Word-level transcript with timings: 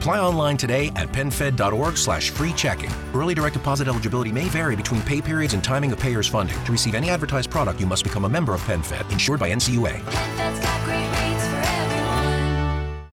Apply 0.00 0.18
online 0.18 0.56
today 0.56 0.90
at 0.96 1.12
penfed.org 1.12 1.98
slash 1.98 2.30
free 2.30 2.54
checking. 2.54 2.90
Early 3.12 3.34
direct 3.34 3.52
deposit 3.52 3.86
eligibility 3.86 4.32
may 4.32 4.48
vary 4.48 4.74
between 4.74 5.02
pay 5.02 5.20
periods 5.20 5.52
and 5.52 5.62
timing 5.62 5.92
of 5.92 5.98
payer's 5.98 6.26
funding. 6.26 6.56
To 6.64 6.72
receive 6.72 6.94
any 6.94 7.10
advertised 7.10 7.50
product, 7.50 7.80
you 7.80 7.86
must 7.86 8.02
become 8.02 8.24
a 8.24 8.28
member 8.28 8.54
of 8.54 8.62
PenFed, 8.62 9.12
insured 9.12 9.38
by 9.38 9.52
NCUA. 9.54 10.00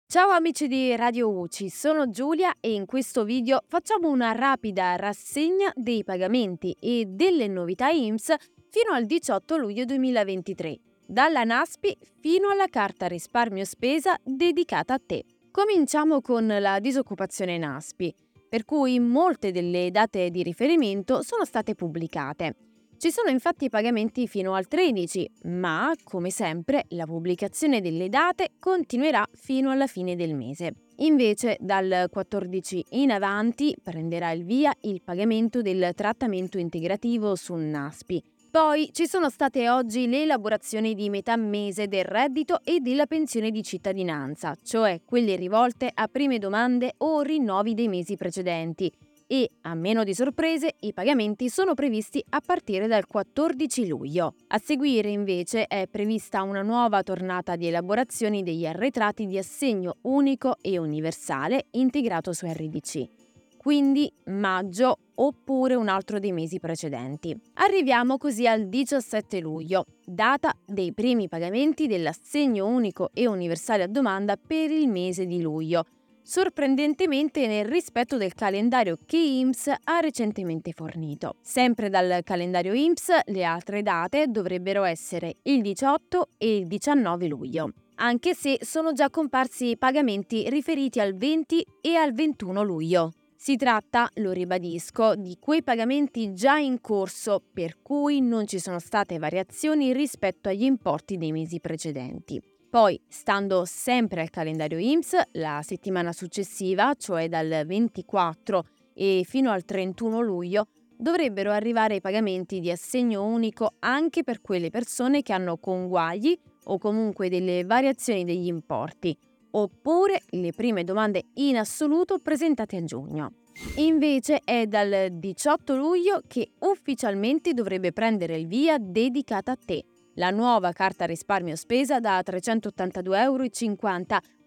Ciao 0.07 0.29
amici 0.29 0.69
di 0.69 0.95
Radio 0.95 1.29
UCI, 1.29 1.69
sono 1.69 2.09
Giulia 2.09 2.55
e 2.61 2.71
in 2.71 2.85
questo 2.85 3.25
video 3.25 3.59
facciamo 3.67 4.09
una 4.09 4.31
rapida 4.31 4.95
rassegna 4.95 5.69
dei 5.75 6.05
pagamenti 6.05 6.73
e 6.79 7.03
delle 7.05 7.49
novità 7.49 7.89
IMSS 7.89 8.33
fino 8.69 8.93
al 8.93 9.05
18 9.05 9.57
luglio 9.57 9.83
2023, 9.83 10.79
dalla 11.05 11.43
NASPI 11.43 11.97
fino 12.21 12.49
alla 12.49 12.67
carta 12.67 13.07
risparmio 13.07 13.65
spesa 13.65 14.17
dedicata 14.23 14.93
a 14.93 15.01
te. 15.05 15.25
Cominciamo 15.57 16.21
con 16.21 16.45
la 16.45 16.79
disoccupazione 16.79 17.57
NASPI, 17.57 18.13
per 18.47 18.63
cui 18.63 18.99
molte 18.99 19.51
delle 19.51 19.89
date 19.89 20.29
di 20.29 20.43
riferimento 20.43 21.23
sono 21.23 21.45
state 21.45 21.73
pubblicate. 21.73 22.55
Ci 22.95 23.09
sono 23.09 23.31
infatti 23.31 23.67
pagamenti 23.67 24.27
fino 24.27 24.53
al 24.53 24.67
13, 24.67 25.27
ma, 25.45 25.91
come 26.03 26.29
sempre, 26.29 26.85
la 26.89 27.05
pubblicazione 27.05 27.81
delle 27.81 28.07
date 28.07 28.51
continuerà 28.59 29.25
fino 29.33 29.71
alla 29.71 29.87
fine 29.87 30.15
del 30.15 30.35
mese. 30.35 30.73
Invece, 30.97 31.57
dal 31.59 32.05
14 32.07 32.85
in 32.91 33.09
avanti 33.09 33.75
prenderà 33.81 34.29
il 34.29 34.43
via 34.43 34.71
il 34.81 35.01
pagamento 35.01 35.63
del 35.63 35.89
trattamento 35.95 36.59
integrativo 36.59 37.33
su 37.33 37.55
NASPI. 37.55 38.23
Poi 38.49 38.89
ci 38.93 39.07
sono 39.07 39.29
state 39.29 39.69
oggi 39.69 40.07
le 40.07 40.21
elaborazioni 40.23 40.95
di 40.95 41.09
metà 41.09 41.35
mese 41.35 41.87
del 41.87 42.05
reddito 42.05 42.61
e 42.63 42.79
della 42.79 43.05
pensione 43.05 43.51
di 43.51 43.61
cittadinanza, 43.61 44.55
cioè 44.63 45.01
quelle 45.05 45.35
rivolte 45.35 45.91
a 45.93 46.07
prime 46.07 46.39
domande 46.39 46.93
o 46.97 47.21
rinnovi 47.21 47.73
dei 47.73 47.89
mesi 47.89 48.15
precedenti, 48.15 48.91
e, 49.27 49.49
a 49.63 49.75
meno 49.75 50.05
di 50.05 50.13
sorprese, 50.13 50.75
i 50.79 50.93
pagamenti 50.93 51.49
sono 51.49 51.73
previsti 51.73 52.23
a 52.29 52.41
partire 52.43 52.87
dal 52.87 53.05
14 53.05 53.85
luglio. 53.85 54.35
A 54.47 54.57
seguire, 54.57 55.09
invece, 55.09 55.65
è 55.67 55.85
prevista 55.91 56.43
una 56.43 56.61
nuova 56.61 57.03
tornata 57.03 57.57
di 57.57 57.67
elaborazioni 57.67 58.41
degli 58.41 58.65
arretrati 58.65 59.25
di 59.25 59.37
assegno 59.37 59.97
unico 60.03 60.55
e 60.61 60.77
universale 60.77 61.65
integrato 61.71 62.31
su 62.31 62.45
RDC. 62.45 63.26
Quindi 63.67 64.09
maggio 64.27 64.97
oppure 65.15 65.75
un 65.75 65.89
altro 65.89 66.19
dei 66.19 66.31
mesi 66.31 66.57
precedenti. 66.57 67.37
Arriviamo 67.55 68.17
così 68.17 68.47
al 68.47 68.69
17 68.69 69.41
luglio, 69.41 69.83
data 70.05 70.53
dei 70.65 70.93
primi 70.93 71.27
pagamenti 71.27 71.85
dell'assegno 71.85 72.65
unico 72.65 73.09
e 73.13 73.27
universale 73.27 73.83
a 73.83 73.87
domanda 73.87 74.37
per 74.37 74.71
il 74.71 74.87
mese 74.87 75.25
di 75.25 75.41
luglio, 75.41 75.83
sorprendentemente 76.21 77.45
nel 77.45 77.65
rispetto 77.65 78.15
del 78.15 78.35
calendario 78.35 78.99
che 79.05 79.17
IMSS 79.17 79.73
ha 79.83 79.99
recentemente 79.99 80.71
fornito. 80.71 81.35
Sempre 81.41 81.89
dal 81.89 82.21
calendario 82.23 82.71
IMSS 82.71 83.23
le 83.25 83.43
altre 83.43 83.81
date 83.81 84.27
dovrebbero 84.29 84.85
essere 84.85 85.39
il 85.41 85.61
18 85.61 86.29
e 86.37 86.55
il 86.55 86.67
19 86.67 87.27
luglio 87.27 87.73
anche 87.99 88.35
se 88.35 88.59
sono 88.61 88.93
già 88.93 89.09
comparsi 89.09 89.75
pagamenti 89.75 90.47
riferiti 90.49 90.99
al 90.99 91.17
20 91.17 91.65
e 91.81 91.95
al 91.95 92.13
21 92.13 92.61
luglio. 92.61 93.11
Si 93.39 93.55
tratta, 93.55 94.09
lo 94.15 94.31
ribadisco, 94.31 95.13
di 95.15 95.37
quei 95.39 95.61
pagamenti 95.61 96.33
già 96.33 96.57
in 96.57 96.81
corso 96.81 97.39
per 97.53 97.83
cui 97.83 98.19
non 98.19 98.47
ci 98.47 98.57
sono 98.57 98.79
state 98.79 99.19
variazioni 99.19 99.93
rispetto 99.93 100.49
agli 100.49 100.63
importi 100.63 101.17
dei 101.17 101.31
mesi 101.31 101.59
precedenti. 101.59 102.41
Poi, 102.67 102.99
stando 103.07 103.63
sempre 103.65 104.21
al 104.21 104.31
calendario 104.31 104.79
IMSS, 104.79 105.21
la 105.33 105.61
settimana 105.63 106.13
successiva, 106.13 106.95
cioè 106.95 107.29
dal 107.29 107.63
24 107.63 108.65
e 108.95 109.21
fino 109.23 109.51
al 109.51 109.63
31 109.63 110.19
luglio, 110.19 110.65
dovrebbero 110.97 111.51
arrivare 111.51 111.95
i 111.95 112.01
pagamenti 112.01 112.59
di 112.59 112.71
assegno 112.71 113.23
unico 113.23 113.75
anche 113.79 114.23
per 114.23 114.41
quelle 114.41 114.71
persone 114.71 115.21
che 115.21 115.31
hanno 115.31 115.57
conguagli 115.57 116.35
o 116.65 116.79
comunque 116.79 117.29
delle 117.29 117.63
variazioni 117.63 118.25
degli 118.25 118.47
importi, 118.47 119.15
oppure 119.51 120.21
le 120.31 120.51
prime 120.51 120.83
domande 120.83 121.25
in 121.35 121.57
assoluto 121.57 122.19
presentate 122.19 122.77
a 122.77 122.83
giugno. 122.83 123.33
Invece 123.77 124.41
è 124.43 124.67
dal 124.67 125.07
18 125.11 125.75
luglio 125.75 126.21
che 126.27 126.51
ufficialmente 126.59 127.53
dovrebbe 127.53 127.91
prendere 127.91 128.37
il 128.37 128.47
via 128.47 128.77
dedicata 128.77 129.53
a 129.53 129.57
te, 129.57 129.83
la 130.15 130.29
nuova 130.29 130.71
carta 130.71 131.05
risparmio 131.05 131.55
spesa 131.55 131.99
da 131.99 132.19
382,50 132.19 133.13
euro, 133.15 133.45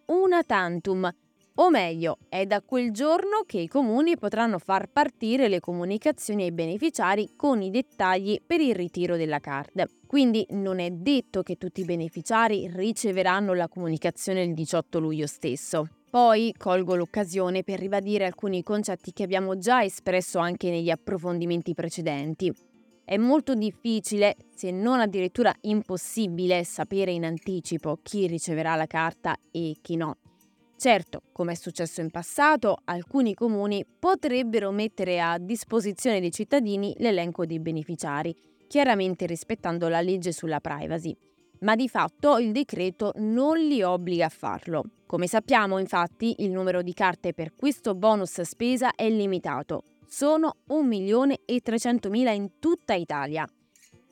una 0.07 0.43
tantum. 0.43 1.11
O 1.61 1.69
meglio, 1.69 2.17
è 2.31 2.47
da 2.47 2.63
quel 2.63 2.91
giorno 2.91 3.43
che 3.45 3.59
i 3.59 3.69
comuni 3.69 4.17
potranno 4.17 4.59
far 4.59 4.89
partire 4.91 5.47
le 5.47 5.61
comunicazioni 5.61 6.45
ai 6.45 6.53
beneficiari 6.53 7.33
con 7.37 7.61
i 7.61 7.71
dettagli 7.71 8.41
per 8.45 8.63
il 8.63 8.75
ritiro 8.75 9.19
della 9.19 9.41
card. 9.41 9.85
Quindi 10.07 10.47
non 10.53 10.79
è 10.79 10.89
detto 10.91 11.43
che 11.43 11.57
tutti 11.57 11.83
i 11.83 11.85
beneficiari 11.85 12.67
riceveranno 12.73 13.53
la 13.53 13.69
comunicazione 13.69 14.43
il 14.43 14.55
18 14.55 14.99
luglio 15.01 15.27
stesso. 15.27 15.87
Poi 16.09 16.55
colgo 16.57 16.95
l'occasione 16.95 17.63
per 17.63 17.79
ribadire 17.79 18.25
alcuni 18.25 18.63
concetti 18.63 19.13
che 19.13 19.25
abbiamo 19.25 19.59
già 19.59 19.85
espresso 19.85 20.39
anche 20.39 20.71
negli 20.71 20.89
approfondimenti 20.89 21.75
precedenti. 21.75 22.51
È 23.05 23.19
molto 23.19 23.55
difficile, 23.55 24.35
se 24.55 24.71
non 24.71 24.99
addirittura 24.99 25.55
impossibile, 25.63 26.65
sapere 26.65 27.13
in 27.13 27.27
anticipo 27.27 27.99
chi 28.03 28.27
riceverà 28.27 28.77
la 28.77 28.87
carta 28.87 29.37
e 29.51 29.77
chi 29.83 29.97
no. 29.97 30.17
Certo, 30.81 31.21
come 31.33 31.53
è 31.53 31.57
successo 31.57 32.01
in 32.01 32.11
passato, 32.11 32.79
alcuni 32.85 33.35
comuni 33.35 33.85
potrebbero 33.85 34.71
mettere 34.71 35.21
a 35.21 35.37
disposizione 35.37 36.21
dei 36.21 36.33
cittadini 36.33 36.95
l'elenco 37.01 37.45
dei 37.45 37.61
beneficiari, 37.61 38.35
chiaramente 38.67 39.27
rispettando 39.27 39.89
la 39.89 40.01
legge 40.01 40.33
sulla 40.33 40.59
privacy. 40.59 41.15
Ma 41.61 41.77
di 41.77 41.87
fatto 41.87 42.39
il 42.39 42.53
decreto 42.53 43.13
non 43.17 43.59
li 43.59 43.83
obbliga 43.83 44.25
a 44.25 44.31
farlo. 44.31 44.85
Come 45.05 45.27
sappiamo, 45.27 45.77
infatti, 45.77 46.37
il 46.39 46.51
numero 46.51 46.81
di 46.81 46.95
carte 46.95 47.35
per 47.35 47.55
questo 47.55 47.95
bonus 47.95 48.41
spesa 48.41 48.95
è 48.95 49.07
limitato, 49.11 49.83
sono 50.07 50.57
1.300.000 50.67 52.33
in 52.33 52.53
tutta 52.59 52.95
Italia. 52.95 53.47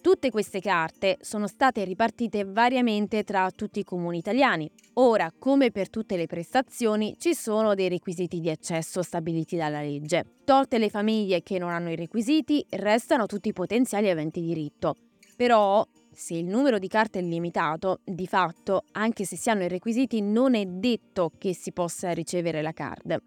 Tutte 0.01 0.31
queste 0.31 0.61
carte 0.61 1.19
sono 1.21 1.49
state 1.49 1.83
ripartite 1.83 2.45
variamente 2.45 3.25
tra 3.25 3.51
tutti 3.51 3.81
i 3.81 3.85
comuni 3.85 4.19
italiani. 4.19 4.71
Ora, 4.95 5.33
come 5.37 5.73
per 5.73 5.91
tutte 5.91 6.17
le 6.17 6.27
prestazioni, 6.27 7.17
ci 7.19 7.35
sono 7.35 7.75
dei 7.75 7.89
requisiti 7.89 8.39
di 8.39 8.49
accesso 8.49 9.03
stabiliti 9.03 9.57
dalla 9.57 9.81
legge. 9.81 10.25
Tolte 10.45 10.79
le 10.79 10.89
famiglie 10.89 11.43
che 11.43 11.59
non 11.59 11.71
hanno 11.71 11.91
i 11.91 11.97
requisiti, 11.97 12.65
restano 12.71 13.27
tutti 13.27 13.49
i 13.49 13.53
potenziali 13.53 14.09
aventi 14.09 14.41
diritto. 14.41 14.95
Però, 15.37 15.85
se 16.13 16.35
il 16.35 16.47
numero 16.47 16.79
di 16.79 16.89
carte 16.89 17.19
è 17.19 17.23
limitato, 17.23 17.99
di 18.05 18.27
fatto, 18.29 18.85
anche 18.93 19.25
se 19.25 19.37
si 19.37 19.51
hanno 19.51 19.65
i 19.65 19.69
requisiti, 19.69 20.21
non 20.21 20.55
è 20.55 20.65
detto 20.65 21.33
che 21.37 21.55
si 21.55 21.73
possa 21.73 22.13
ricevere 22.13 22.63
la 22.63 22.73
card. 22.73 23.21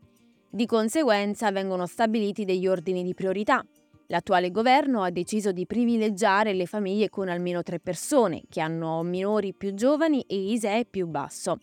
Di 0.50 0.66
conseguenza 0.66 1.52
vengono 1.52 1.86
stabiliti 1.86 2.46
degli 2.46 2.66
ordini 2.66 3.04
di 3.04 3.14
priorità. 3.14 3.64
L'attuale 4.12 4.52
governo 4.52 5.04
ha 5.04 5.10
deciso 5.10 5.54
di 5.54 5.66
privilegiare 5.66 6.54
le 6.54 6.66
famiglie 6.66 7.08
con 7.08 7.30
almeno 7.30 7.64
tre 7.64 7.80
persone, 7.80 8.44
che 8.50 8.60
hanno 8.60 9.02
minori 9.04 9.54
più 9.54 9.74
giovani 9.74 10.22
e 10.28 10.36
ISEE 10.36 10.84
più 10.84 11.08
basso. 11.08 11.60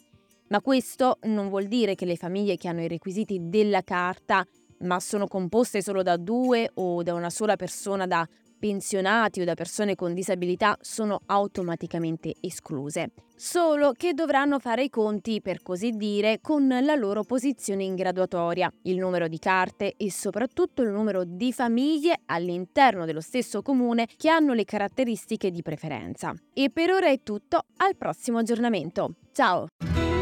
Ma 0.49 0.63
questo 0.63 1.19
non 1.25 1.51
vuol 1.51 1.67
dire 1.67 1.95
che 1.95 2.07
le 2.07 2.17
famiglie 2.17 2.57
che 2.57 2.67
hanno 2.67 2.81
i 2.81 2.89
requisiti 2.89 3.39
della 3.51 3.83
carta 3.83 4.47
ma 4.81 4.99
sono 4.99 5.27
composte 5.27 5.83
solo 5.83 6.03
da 6.03 6.17
due 6.17 6.71
o 6.75 7.03
da 7.03 7.13
una 7.13 7.29
sola 7.29 7.57
persona 7.57 8.07
da 8.07 8.27
pensionati 8.59 9.41
o 9.41 9.45
da 9.45 9.55
persone 9.55 9.95
con 9.95 10.15
disabilità 10.15 10.77
sono 10.81 11.21
automaticamente 11.27 12.35
escluse, 12.41 13.11
solo 13.37 13.93
che 13.93 14.15
dovranno 14.15 14.59
fare 14.59 14.85
i 14.85 14.91
conti, 14.91 15.41
per 15.41 15.63
così 15.63 15.91
dire, 15.93 16.41
con 16.41 16.67
la 16.69 16.95
loro 16.95 17.23
posizione 17.23 17.85
in 17.85 17.95
graduatoria, 17.95 18.73
il 18.83 18.99
numero 18.99 19.29
di 19.29 19.39
carte 19.39 19.95
e 19.97 20.11
soprattutto 20.11 20.83
il 20.83 20.91
numero 20.91 21.25
di 21.25 21.53
famiglie 21.53 22.21
all'interno 22.27 23.05
dello 23.05 23.21
stesso 23.21 23.63
comune 23.63 24.07
che 24.17 24.29
hanno 24.29 24.53
le 24.55 24.65
caratteristiche 24.65 25.51
di 25.51 25.63
preferenza. 25.63 26.35
E 26.53 26.71
per 26.71 26.91
ora 26.91 27.09
è 27.09 27.21
tutto, 27.23 27.65
al 27.79 27.97
prossimo 27.97 28.39
aggiornamento. 28.39 29.15
Ciao! 29.33 29.69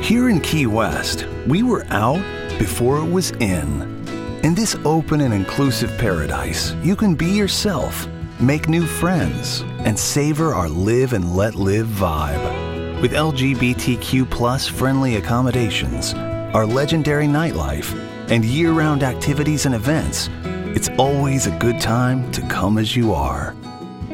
Here 0.00 0.30
in 0.30 0.40
Key 0.40 0.66
West, 0.66 1.26
we 1.46 1.62
were 1.62 1.84
out 1.90 2.20
before 2.58 2.98
it 2.98 3.10
was 3.10 3.32
in. 3.40 3.94
In 4.42 4.54
this 4.54 4.76
open 4.84 5.22
and 5.22 5.34
inclusive 5.34 5.90
paradise, 5.98 6.74
you 6.82 6.94
can 6.94 7.16
be 7.16 7.26
yourself 7.26 8.06
make 8.40 8.68
new 8.68 8.86
friends, 8.86 9.62
and 9.80 9.98
savor 9.98 10.54
our 10.54 10.68
live 10.68 11.12
and 11.12 11.34
let 11.34 11.54
live 11.54 11.86
vibe. 11.86 13.00
With 13.00 13.12
LGBTQ 13.12 14.30
plus 14.30 14.66
friendly 14.66 15.16
accommodations, 15.16 16.14
our 16.54 16.66
legendary 16.66 17.26
nightlife, 17.26 17.94
and 18.30 18.44
year 18.44 18.72
round 18.72 19.02
activities 19.02 19.66
and 19.66 19.74
events, 19.74 20.28
it's 20.74 20.88
always 20.98 21.46
a 21.46 21.58
good 21.58 21.80
time 21.80 22.30
to 22.32 22.42
come 22.42 22.78
as 22.78 22.94
you 22.94 23.12
are. 23.12 23.54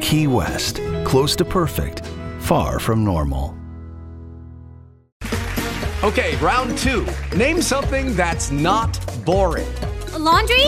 Key 0.01 0.27
West, 0.27 0.79
close 1.03 1.35
to 1.37 1.45
perfect, 1.45 2.05
far 2.39 2.79
from 2.79 3.03
normal. 3.03 3.57
Okay, 6.03 6.35
round 6.37 6.77
two. 6.77 7.05
Name 7.35 7.61
something 7.61 8.13
that's 8.15 8.51
not 8.51 8.99
boring. 9.25 9.67
A 10.13 10.19
laundry? 10.19 10.67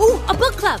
Ooh, 0.00 0.20
a 0.28 0.34
book 0.34 0.54
club 0.56 0.80